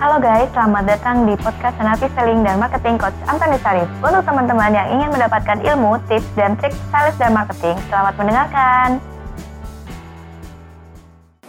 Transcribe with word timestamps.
Halo 0.00 0.16
guys, 0.16 0.48
selamat 0.56 0.96
datang 0.96 1.28
di 1.28 1.36
podcast 1.36 1.76
Senapi 1.76 2.08
Selling 2.16 2.40
dan 2.40 2.56
Marketing 2.56 2.96
Coach 2.96 3.12
Antoni 3.28 3.60
Sarif. 3.60 3.84
Untuk 4.00 4.24
teman-teman 4.24 4.72
yang 4.72 4.88
ingin 4.96 5.12
mendapatkan 5.12 5.60
ilmu, 5.60 6.00
tips, 6.08 6.24
dan 6.40 6.56
trik 6.56 6.72
sales 6.88 7.12
dan 7.20 7.36
marketing, 7.36 7.76
selamat 7.92 8.16
mendengarkan. 8.16 8.96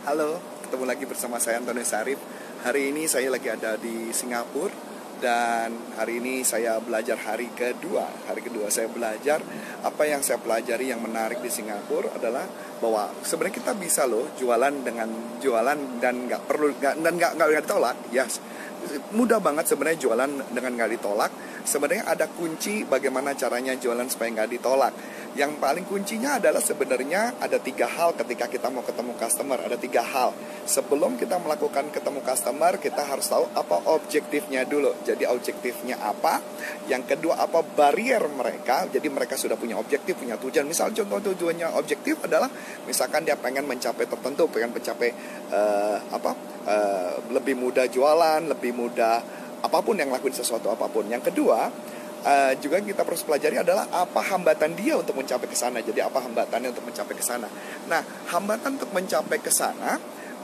Halo, 0.00 0.40
ketemu 0.64 0.84
lagi 0.88 1.04
bersama 1.04 1.36
saya 1.36 1.60
Antoni 1.60 1.84
Sarif. 1.84 2.16
Hari 2.64 2.88
ini 2.88 3.04
saya 3.04 3.28
lagi 3.28 3.52
ada 3.52 3.76
di 3.76 4.16
Singapura 4.16 4.72
dan 5.18 5.74
hari 5.98 6.22
ini 6.22 6.46
saya 6.46 6.78
belajar 6.78 7.18
hari 7.18 7.50
kedua. 7.52 8.06
Hari 8.26 8.40
kedua 8.42 8.70
saya 8.70 8.86
belajar 8.86 9.42
apa 9.82 10.02
yang 10.06 10.22
saya 10.22 10.38
pelajari 10.38 10.90
yang 10.90 11.02
menarik 11.02 11.42
di 11.42 11.50
Singapura 11.50 12.14
adalah 12.14 12.46
bahwa 12.78 13.10
sebenarnya 13.26 13.58
kita 13.58 13.72
bisa 13.74 14.06
loh 14.06 14.30
jualan 14.38 14.74
dengan 14.86 15.38
jualan 15.42 15.98
dan 15.98 16.30
nggak 16.30 16.42
perlu 16.46 16.70
gak, 16.78 17.02
dan 17.02 17.12
nggak 17.18 17.32
nggak 17.34 17.48
ditolak. 17.66 17.96
Yes, 18.14 18.38
mudah 19.12 19.38
banget 19.38 19.70
sebenarnya 19.70 20.00
jualan 20.00 20.30
dengan 20.52 20.72
nggak 20.76 20.90
ditolak. 20.98 21.30
Sebenarnya 21.68 22.08
ada 22.08 22.26
kunci 22.32 22.88
bagaimana 22.88 23.36
caranya 23.36 23.76
jualan 23.76 24.08
supaya 24.08 24.32
nggak 24.32 24.50
ditolak. 24.56 24.92
Yang 25.36 25.60
paling 25.60 25.84
kuncinya 25.84 26.40
adalah 26.40 26.58
sebenarnya 26.58 27.36
ada 27.38 27.60
tiga 27.60 27.84
hal 27.86 28.16
ketika 28.16 28.48
kita 28.48 28.72
mau 28.72 28.80
ketemu 28.80 29.12
customer. 29.20 29.60
Ada 29.60 29.76
tiga 29.76 30.00
hal. 30.00 30.32
Sebelum 30.64 31.20
kita 31.20 31.36
melakukan 31.38 31.92
ketemu 31.92 32.24
customer, 32.24 32.80
kita 32.80 33.04
harus 33.04 33.28
tahu 33.28 33.44
apa 33.52 33.76
objektifnya 33.92 34.64
dulu. 34.64 34.96
Jadi 35.04 35.28
objektifnya 35.28 36.00
apa? 36.00 36.40
Yang 36.88 37.14
kedua 37.14 37.38
apa 37.38 37.60
barrier 37.60 38.24
mereka? 38.32 38.88
Jadi 38.88 39.06
mereka 39.12 39.36
sudah 39.36 39.60
punya 39.60 39.76
objektif, 39.76 40.16
punya 40.16 40.40
tujuan. 40.40 40.64
Misal 40.64 40.96
contoh 40.96 41.20
tujuannya 41.30 41.76
objektif 41.76 42.18
adalah 42.24 42.48
misalkan 42.88 43.28
dia 43.28 43.36
pengen 43.36 43.68
mencapai 43.68 44.08
tertentu, 44.08 44.48
pengen 44.48 44.72
mencapai 44.72 45.12
uh, 45.52 46.00
apa? 46.08 46.32
Uh, 46.68 47.32
lebih 47.32 47.56
mudah 47.56 47.88
jualan, 47.88 48.44
lebih 48.44 48.76
mudah 48.78 49.18
apa 49.58 49.78
pun 49.82 49.98
yang 49.98 50.14
lakuin 50.14 50.30
sesuatu 50.30 50.70
apa 50.70 50.86
pun. 50.86 51.10
Yang 51.10 51.34
kedua, 51.34 51.66
uh, 52.22 52.52
juga 52.62 52.78
kita 52.78 53.02
harus 53.02 53.26
pelajari 53.26 53.58
adalah 53.58 53.90
apa 53.90 54.22
hambatan 54.22 54.78
dia 54.78 54.94
untuk 54.94 55.18
mencapai 55.18 55.50
ke 55.50 55.58
sana. 55.58 55.82
Jadi 55.82 55.98
apa 55.98 56.22
hambatannya 56.22 56.70
untuk 56.70 56.86
mencapai 56.86 57.14
ke 57.18 57.24
sana. 57.26 57.50
Nah, 57.90 58.00
hambatan 58.30 58.78
untuk 58.78 58.94
mencapai 58.94 59.42
ke 59.42 59.50
sana 59.50 59.98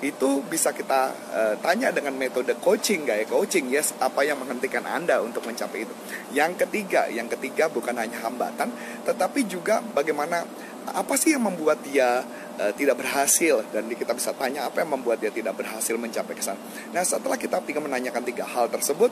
itu 0.00 0.40
bisa 0.48 0.72
kita 0.72 1.12
uh, 1.12 1.54
tanya 1.60 1.92
dengan 1.92 2.16
metode 2.16 2.56
coaching 2.64 3.04
gaya 3.04 3.28
coaching 3.28 3.68
yes 3.68 3.92
apa 4.00 4.24
yang 4.24 4.40
menghentikan 4.40 4.80
anda 4.88 5.20
untuk 5.20 5.44
mencapai 5.44 5.84
itu 5.84 5.92
yang 6.32 6.56
ketiga 6.56 7.04
yang 7.12 7.28
ketiga 7.28 7.68
bukan 7.68 7.92
hanya 8.00 8.16
hambatan 8.24 8.72
tetapi 9.04 9.44
juga 9.44 9.84
bagaimana 9.92 10.48
apa 10.88 11.14
sih 11.20 11.36
yang 11.36 11.44
membuat 11.44 11.84
dia 11.84 12.24
uh, 12.60 12.72
tidak 12.76 13.00
berhasil 13.00 13.64
dan 13.72 13.88
kita 13.88 14.12
bisa 14.12 14.36
tanya 14.36 14.68
apa 14.68 14.84
yang 14.84 14.92
membuat 14.92 15.16
dia 15.24 15.32
tidak 15.32 15.56
berhasil 15.56 15.96
mencapai 15.96 16.36
ke 16.36 16.44
sana. 16.44 16.60
Nah, 16.92 17.00
setelah 17.00 17.40
kita 17.40 17.64
tinggal 17.64 17.88
menanyakan 17.88 18.20
tiga 18.20 18.44
hal 18.44 18.68
tersebut, 18.68 19.08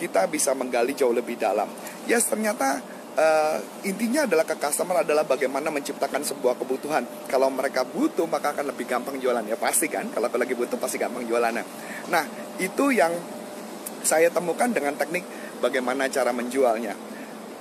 kita 0.00 0.24
bisa 0.32 0.56
menggali 0.56 0.96
jauh 0.96 1.12
lebih 1.12 1.36
dalam. 1.36 1.68
Yes, 2.08 2.24
ternyata 2.32 2.80
uh, 3.16 3.58
intinya 3.84 4.24
adalah 4.24 4.44
ke 4.48 4.56
customer 4.56 5.02
adalah 5.02 5.24
bagaimana 5.28 5.68
menciptakan 5.72 6.22
sebuah 6.24 6.56
kebutuhan. 6.56 7.04
Kalau 7.28 7.52
mereka 7.52 7.84
butuh 7.84 8.24
maka 8.28 8.56
akan 8.56 8.72
lebih 8.72 8.88
gampang 8.88 9.20
jualan 9.20 9.42
ya 9.44 9.60
pasti 9.60 9.92
kan. 9.92 10.08
Kalau 10.12 10.28
lagi 10.32 10.54
butuh 10.56 10.80
pasti 10.80 10.96
gampang 11.00 11.24
jualannya. 11.28 11.64
Nah 12.12 12.24
itu 12.60 12.92
yang 12.92 13.12
saya 14.06 14.30
temukan 14.30 14.70
dengan 14.70 14.94
teknik 14.94 15.24
bagaimana 15.58 16.06
cara 16.06 16.30
menjualnya. 16.30 17.15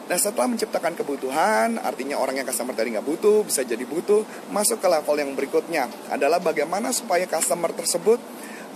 Nah 0.06 0.18
setelah 0.22 0.46
menciptakan 0.46 0.94
kebutuhan, 0.94 1.82
artinya 1.82 2.22
orang 2.22 2.38
yang 2.38 2.46
customer 2.46 2.78
tadi 2.78 2.94
nggak 2.94 3.08
butuh, 3.10 3.42
bisa 3.42 3.66
jadi 3.66 3.82
butuh, 3.82 4.22
masuk 4.54 4.78
ke 4.78 4.86
level 4.86 5.16
yang 5.18 5.32
berikutnya 5.34 5.90
adalah 6.14 6.38
bagaimana 6.38 6.94
supaya 6.94 7.26
customer 7.26 7.74
tersebut 7.74 8.22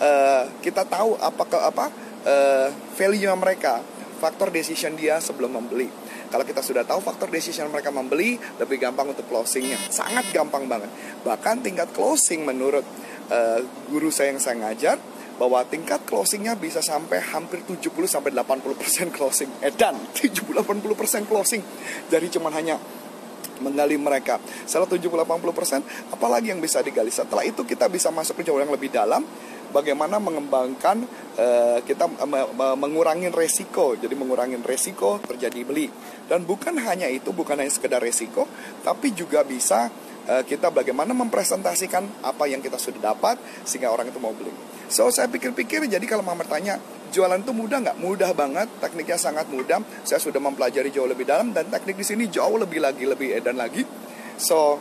uh, 0.02 0.50
kita 0.66 0.90
tahu 0.90 1.14
apa 1.22 1.44
ke 1.46 1.58
apa 1.62 1.86
uh, 2.26 2.68
value 2.98 3.30
mereka, 3.38 3.78
faktor 4.18 4.50
decision 4.50 4.98
dia 4.98 5.22
sebelum 5.22 5.54
membeli. 5.54 5.86
Kalau 6.30 6.46
kita 6.46 6.62
sudah 6.62 6.86
tahu 6.86 7.02
faktor 7.02 7.30
decision 7.34 7.70
mereka 7.74 7.90
membeli, 7.90 8.38
lebih 8.62 8.78
gampang 8.78 9.10
untuk 9.10 9.26
closingnya. 9.26 9.82
Sangat 9.90 10.30
gampang 10.30 10.70
banget. 10.70 10.90
Bahkan 11.26 11.66
tingkat 11.66 11.90
closing 11.90 12.46
menurut 12.46 12.86
uh, 13.30 13.60
guru 13.90 14.10
saya 14.10 14.36
yang 14.36 14.42
saya 14.42 14.58
ngajar, 14.60 14.98
bahwa 15.40 15.64
tingkat 15.64 16.04
closingnya 16.04 16.60
bisa 16.60 16.84
sampai 16.84 17.24
hampir 17.24 17.64
70 17.64 17.88
sampai 18.06 18.36
80% 18.36 19.10
closing. 19.16 19.50
Edan, 19.64 19.96
70 20.12 20.60
80% 20.60 21.30
closing. 21.32 21.64
Jadi 22.12 22.28
cuma 22.36 22.52
hanya 22.52 22.76
menggali 23.64 23.96
mereka. 24.00 24.40
Setelah 24.68 24.88
70-80%, 24.88 26.16
apalagi 26.16 26.52
yang 26.52 26.60
bisa 26.64 26.84
digali? 26.84 27.12
Setelah 27.12 27.44
itu 27.48 27.64
kita 27.64 27.88
bisa 27.92 28.12
masuk 28.12 28.40
ke 28.40 28.44
jauh 28.48 28.60
yang 28.60 28.72
lebih 28.72 28.92
dalam, 28.92 29.24
bagaimana 29.70 30.18
mengembangkan 30.18 31.06
uh, 31.38 31.80
kita 31.86 32.10
uh, 32.10 32.78
mengurangi 32.78 33.30
resiko 33.30 33.94
jadi 33.94 34.18
mengurangi 34.18 34.58
resiko 34.66 35.22
terjadi 35.22 35.62
beli 35.62 35.88
dan 36.26 36.42
bukan 36.42 36.74
hanya 36.82 37.06
itu 37.06 37.30
bukan 37.30 37.62
hanya 37.62 37.70
sekedar 37.70 38.02
resiko 38.02 38.50
tapi 38.82 39.14
juga 39.14 39.46
bisa 39.46 39.94
kita 40.46 40.70
bagaimana 40.70 41.12
mempresentasikan 41.18 42.22
apa 42.22 42.46
yang 42.46 42.62
kita 42.62 42.78
sudah 42.78 43.14
dapat 43.14 43.42
sehingga 43.66 43.90
orang 43.90 44.14
itu 44.14 44.20
mau 44.22 44.34
beli 44.34 44.54
so 44.90 45.10
saya 45.10 45.26
pikir-pikir 45.26 45.90
jadi 45.90 46.06
kalau 46.06 46.22
mau 46.22 46.38
bertanya 46.38 46.78
jualan 47.10 47.42
itu 47.42 47.50
mudah 47.50 47.82
nggak 47.82 47.98
mudah 47.98 48.32
banget 48.38 48.70
tekniknya 48.78 49.18
sangat 49.18 49.50
mudah 49.50 49.82
saya 50.06 50.22
sudah 50.22 50.38
mempelajari 50.38 50.94
jauh 50.94 51.10
lebih 51.10 51.26
dalam 51.26 51.50
dan 51.50 51.66
teknik 51.74 51.98
di 51.98 52.06
sini 52.06 52.30
jauh 52.30 52.62
lebih 52.62 52.78
lagi 52.78 53.10
lebih 53.10 53.34
edan 53.34 53.58
lagi 53.58 53.82
so 54.38 54.78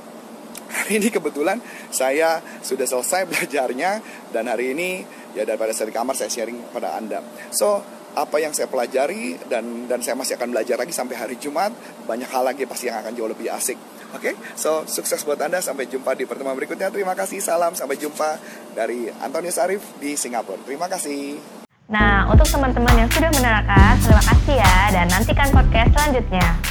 hari 0.69 1.01
ini 1.01 1.09
kebetulan 1.09 1.59
saya 1.89 2.45
sudah 2.61 2.85
selesai 2.85 3.25
belajarnya 3.29 3.91
dan 4.33 4.45
hari 4.53 4.77
ini 4.77 5.01
ya 5.33 5.49
daripada 5.49 5.73
saya 5.73 5.89
di 5.89 5.97
kamar 5.97 6.15
saya 6.17 6.31
sharing 6.33 6.73
pada 6.73 6.97
Anda. 6.97 7.25
So, 7.53 7.81
apa 8.19 8.41
yang 8.43 8.51
saya 8.57 8.67
pelajari 8.67 9.39
dan 9.47 9.87
dan 9.87 10.03
saya 10.03 10.19
masih 10.19 10.41
akan 10.41 10.51
belajar 10.51 10.77
lagi 10.81 10.91
sampai 10.91 11.17
hari 11.17 11.37
Jumat, 11.39 11.71
banyak 12.09 12.29
hal 12.29 12.45
lagi 12.45 12.67
pasti 12.67 12.91
yang 12.91 13.01
akan 13.01 13.13
jauh 13.15 13.31
lebih 13.31 13.49
asik. 13.53 13.79
Oke, 14.17 14.33
okay? 14.33 14.35
so 14.57 14.89
sukses 14.89 15.21
buat 15.25 15.37
Anda. 15.41 15.61
Sampai 15.61 15.85
jumpa 15.85 16.17
di 16.17 16.25
pertemuan 16.25 16.57
berikutnya. 16.57 16.89
Terima 16.89 17.13
kasih. 17.13 17.45
Salam. 17.45 17.77
Sampai 17.77 18.01
jumpa 18.01 18.41
dari 18.73 19.13
Antonius 19.21 19.61
Arif 19.61 19.85
di 20.01 20.17
Singapura. 20.17 20.61
Terima 20.65 20.89
kasih. 20.89 21.37
Nah, 21.89 22.29
untuk 22.29 22.45
teman-teman 22.45 22.93
yang 23.01 23.09
sudah 23.09 23.33
menerangkan, 23.33 23.97
terima 24.05 24.21
kasih 24.21 24.57
ya. 24.61 24.77
Dan 24.93 25.07
nantikan 25.09 25.49
podcast 25.49 25.89
selanjutnya. 25.97 26.68